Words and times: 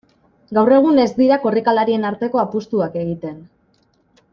Gaur 0.57 0.73
egun 0.77 1.01
ez 1.03 1.13
dira 1.19 1.37
korrikalarien 1.45 2.09
arteko 2.13 2.43
apustuak 2.49 3.01
egiten. 3.07 3.41